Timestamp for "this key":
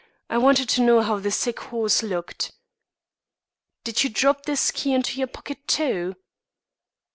4.47-4.95